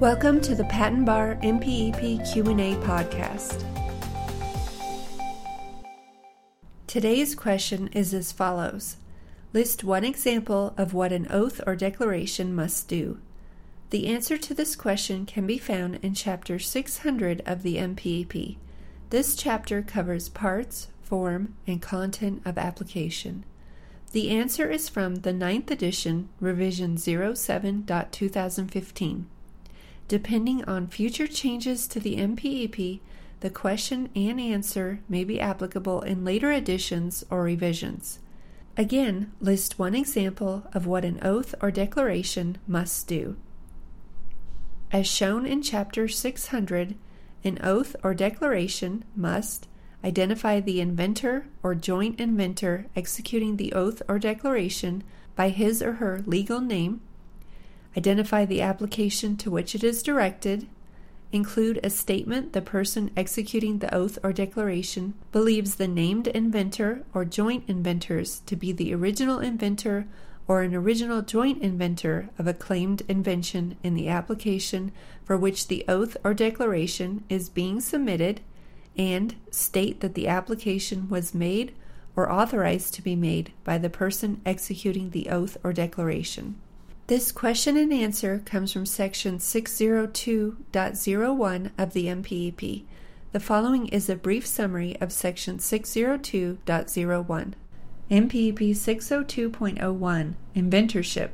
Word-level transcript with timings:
Welcome 0.00 0.40
to 0.42 0.54
the 0.54 0.62
Patent 0.64 1.04
Bar 1.04 1.36
MPEP 1.42 2.32
Q&A 2.32 2.74
podcast. 2.76 3.62
Today's 6.86 7.34
question 7.34 7.88
is 7.88 8.14
as 8.14 8.32
follows. 8.32 8.96
List 9.52 9.84
one 9.84 10.04
example 10.04 10.72
of 10.78 10.94
what 10.94 11.12
an 11.12 11.26
oath 11.28 11.60
or 11.66 11.76
declaration 11.76 12.54
must 12.54 12.88
do. 12.88 13.18
The 13.90 14.06
answer 14.06 14.38
to 14.38 14.54
this 14.54 14.74
question 14.74 15.26
can 15.26 15.46
be 15.46 15.58
found 15.58 15.96
in 15.96 16.14
chapter 16.14 16.58
600 16.58 17.42
of 17.44 17.62
the 17.62 17.76
MPEP. 17.76 18.56
This 19.10 19.36
chapter 19.36 19.82
covers 19.82 20.30
parts, 20.30 20.88
form, 21.02 21.56
and 21.66 21.82
content 21.82 22.40
of 22.46 22.56
application. 22.56 23.44
The 24.12 24.30
answer 24.30 24.70
is 24.70 24.88
from 24.88 25.16
the 25.16 25.34
9th 25.34 25.70
edition, 25.70 26.30
revision 26.40 26.96
07.2015. 26.96 29.24
Depending 30.10 30.64
on 30.64 30.88
future 30.88 31.28
changes 31.28 31.86
to 31.86 32.00
the 32.00 32.16
MPEP, 32.16 32.98
the 33.38 33.48
question 33.48 34.08
and 34.16 34.40
answer 34.40 34.98
may 35.08 35.22
be 35.22 35.38
applicable 35.38 36.02
in 36.02 36.24
later 36.24 36.50
editions 36.50 37.22
or 37.30 37.44
revisions. 37.44 38.18
Again, 38.76 39.30
list 39.38 39.78
one 39.78 39.94
example 39.94 40.64
of 40.72 40.84
what 40.84 41.04
an 41.04 41.20
oath 41.22 41.54
or 41.62 41.70
declaration 41.70 42.58
must 42.66 43.06
do. 43.06 43.36
As 44.90 45.06
shown 45.06 45.46
in 45.46 45.62
Chapter 45.62 46.08
600, 46.08 46.96
an 47.44 47.60
oath 47.62 47.94
or 48.02 48.12
declaration 48.12 49.04
must 49.14 49.68
identify 50.02 50.58
the 50.58 50.80
inventor 50.80 51.46
or 51.62 51.76
joint 51.76 52.18
inventor 52.18 52.86
executing 52.96 53.58
the 53.58 53.72
oath 53.74 54.02
or 54.08 54.18
declaration 54.18 55.04
by 55.36 55.50
his 55.50 55.80
or 55.80 55.92
her 55.92 56.24
legal 56.26 56.60
name 56.60 57.00
identify 57.96 58.44
the 58.44 58.62
application 58.62 59.36
to 59.36 59.50
which 59.50 59.74
it 59.74 59.82
is 59.82 60.02
directed, 60.02 60.68
include 61.32 61.78
a 61.82 61.90
statement 61.90 62.52
the 62.52 62.62
person 62.62 63.10
executing 63.16 63.78
the 63.78 63.94
oath 63.94 64.18
or 64.22 64.32
declaration 64.32 65.14
believes 65.32 65.76
the 65.76 65.88
named 65.88 66.26
inventor 66.28 67.04
or 67.14 67.24
joint 67.24 67.64
inventors 67.68 68.40
to 68.46 68.56
be 68.56 68.72
the 68.72 68.92
original 68.92 69.38
inventor 69.38 70.06
or 70.48 70.62
an 70.62 70.74
original 70.74 71.22
joint 71.22 71.62
inventor 71.62 72.28
of 72.36 72.46
a 72.48 72.54
claimed 72.54 73.02
invention 73.08 73.76
in 73.84 73.94
the 73.94 74.08
application 74.08 74.90
for 75.22 75.36
which 75.36 75.68
the 75.68 75.84
oath 75.86 76.16
or 76.24 76.34
declaration 76.34 77.22
is 77.28 77.48
being 77.48 77.80
submitted, 77.80 78.40
and 78.98 79.36
state 79.50 80.00
that 80.00 80.14
the 80.14 80.26
application 80.26 81.08
was 81.08 81.32
made 81.32 81.72
or 82.16 82.32
authorized 82.32 82.92
to 82.92 83.02
be 83.02 83.14
made 83.14 83.52
by 83.62 83.78
the 83.78 83.88
person 83.88 84.40
executing 84.44 85.10
the 85.10 85.28
oath 85.28 85.56
or 85.62 85.72
declaration. 85.72 86.56
This 87.10 87.32
question 87.32 87.76
and 87.76 87.92
answer 87.92 88.40
comes 88.44 88.72
from 88.72 88.86
section 88.86 89.38
602.01 89.38 91.70
of 91.76 91.92
the 91.92 92.06
MPEP. 92.06 92.84
The 93.32 93.40
following 93.40 93.88
is 93.88 94.08
a 94.08 94.14
brief 94.14 94.46
summary 94.46 94.96
of 95.00 95.10
section 95.10 95.58
602.01. 95.58 97.52
MPEP 98.12 98.70
602.01 98.70 100.34
Inventorship. 100.54 101.30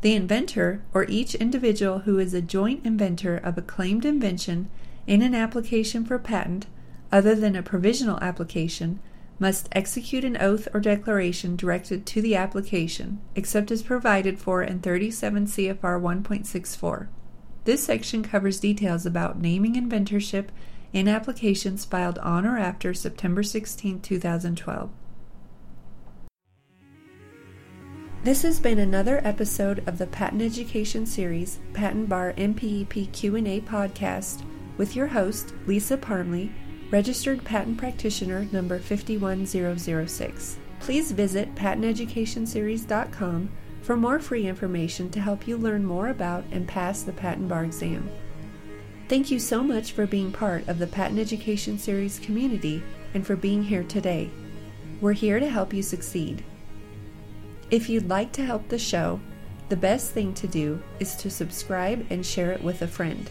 The 0.00 0.14
inventor, 0.14 0.82
or 0.94 1.04
each 1.04 1.34
individual 1.34 1.98
who 1.98 2.18
is 2.18 2.32
a 2.32 2.40
joint 2.40 2.86
inventor 2.86 3.36
of 3.36 3.58
a 3.58 3.62
claimed 3.62 4.06
invention 4.06 4.70
in 5.06 5.20
an 5.20 5.34
application 5.34 6.06
for 6.06 6.18
patent, 6.18 6.64
other 7.12 7.34
than 7.34 7.54
a 7.54 7.62
provisional 7.62 8.18
application, 8.22 8.98
must 9.42 9.68
execute 9.72 10.24
an 10.24 10.36
oath 10.40 10.68
or 10.72 10.78
declaration 10.78 11.56
directed 11.56 12.06
to 12.06 12.22
the 12.22 12.36
application, 12.36 13.20
except 13.34 13.72
as 13.72 13.82
provided 13.82 14.38
for 14.38 14.62
in 14.62 14.78
37 14.78 15.46
CFR 15.46 16.00
1.64. 16.00 17.08
This 17.64 17.82
section 17.82 18.22
covers 18.22 18.60
details 18.60 19.04
about 19.04 19.40
naming 19.40 19.74
inventorship 19.74 20.46
in 20.92 21.08
applications 21.08 21.84
filed 21.84 22.18
on 22.18 22.46
or 22.46 22.56
after 22.56 22.94
September 22.94 23.42
16, 23.42 24.00
2012. 24.00 24.90
This 28.22 28.42
has 28.42 28.60
been 28.60 28.78
another 28.78 29.20
episode 29.24 29.82
of 29.88 29.98
the 29.98 30.06
Patent 30.06 30.42
Education 30.42 31.04
Series 31.04 31.58
Patent 31.72 32.08
Bar 32.08 32.34
MPEP 32.34 33.12
Q&A 33.12 33.60
podcast 33.62 34.44
with 34.76 34.94
your 34.94 35.08
host 35.08 35.52
Lisa 35.66 35.96
Parmley 35.96 36.52
Registered 36.92 37.42
Patent 37.42 37.78
Practitioner 37.78 38.46
number 38.52 38.78
51006. 38.78 40.58
Please 40.78 41.10
visit 41.10 41.54
patenteducationseries.com 41.54 43.50
for 43.80 43.96
more 43.96 44.18
free 44.18 44.46
information 44.46 45.10
to 45.10 45.18
help 45.18 45.48
you 45.48 45.56
learn 45.56 45.86
more 45.86 46.10
about 46.10 46.44
and 46.52 46.68
pass 46.68 47.02
the 47.02 47.14
patent 47.14 47.48
bar 47.48 47.64
exam. 47.64 48.10
Thank 49.08 49.30
you 49.30 49.38
so 49.38 49.62
much 49.62 49.92
for 49.92 50.06
being 50.06 50.32
part 50.32 50.68
of 50.68 50.78
the 50.78 50.86
Patent 50.86 51.18
Education 51.18 51.78
Series 51.78 52.18
community 52.18 52.82
and 53.14 53.26
for 53.26 53.36
being 53.36 53.62
here 53.62 53.84
today. 53.84 54.30
We're 55.00 55.14
here 55.14 55.40
to 55.40 55.48
help 55.48 55.72
you 55.72 55.82
succeed. 55.82 56.44
If 57.70 57.88
you'd 57.88 58.10
like 58.10 58.32
to 58.32 58.44
help 58.44 58.68
the 58.68 58.78
show, 58.78 59.18
the 59.70 59.76
best 59.76 60.10
thing 60.10 60.34
to 60.34 60.46
do 60.46 60.82
is 61.00 61.14
to 61.16 61.30
subscribe 61.30 62.04
and 62.10 62.24
share 62.24 62.52
it 62.52 62.62
with 62.62 62.82
a 62.82 62.86
friend. 62.86 63.30